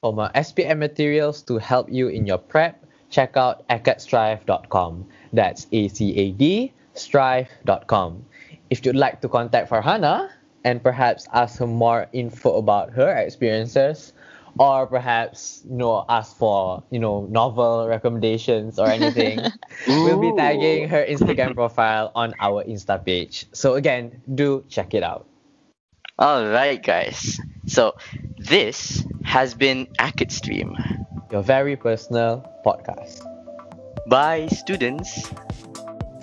For 0.00 0.12
more 0.12 0.30
SPM 0.34 0.78
materials 0.78 1.42
to 1.42 1.58
help 1.58 1.90
you 1.90 2.08
in 2.08 2.26
your 2.26 2.38
prep, 2.38 2.84
check 3.10 3.36
out 3.36 3.66
acadstrive.com. 3.68 5.06
That's 5.32 5.66
A 5.72 5.88
C 5.88 6.16
A 6.16 6.30
D 6.32 6.72
strive.com. 6.98 8.24
If 8.70 8.84
you'd 8.84 8.96
like 8.96 9.20
to 9.20 9.28
contact 9.28 9.70
Farhana 9.70 10.30
and 10.64 10.82
perhaps 10.82 11.28
ask 11.32 11.58
her 11.60 11.66
more 11.66 12.08
info 12.12 12.56
about 12.56 12.92
her 12.92 13.14
experiences, 13.16 14.12
or 14.58 14.86
perhaps 14.86 15.62
you 15.68 15.76
know 15.76 16.04
ask 16.08 16.36
for 16.36 16.82
you 16.90 16.98
know 16.98 17.26
novel 17.30 17.86
recommendations 17.86 18.78
or 18.78 18.88
anything, 18.88 19.38
we'll 19.88 20.20
be 20.20 20.32
tagging 20.36 20.88
her 20.88 21.04
Instagram 21.04 21.54
profile 21.54 22.10
on 22.14 22.34
our 22.40 22.64
Insta 22.64 23.04
page. 23.04 23.46
So 23.52 23.74
again, 23.74 24.22
do 24.34 24.64
check 24.68 24.94
it 24.94 25.02
out. 25.02 25.26
All 26.18 26.46
right, 26.46 26.82
guys. 26.82 27.38
So 27.66 27.94
this 28.38 29.04
has 29.24 29.54
been 29.54 29.86
ACADStream. 29.98 30.72
Your 31.30 31.42
very 31.42 31.76
personal 31.76 32.48
podcast 32.64 33.20
Bye, 34.06 34.46
students. 34.46 35.28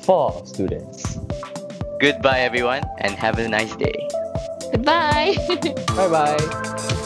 For 0.04 0.46
students. 0.46 1.18
Goodbye, 2.00 2.42
everyone, 2.42 2.84
and 3.00 3.14
have 3.16 3.40
a 3.40 3.48
nice 3.48 3.76
day. 3.76 4.10
Goodbye. 4.72 5.36
Bye 5.96 6.10
bye. 6.10 7.00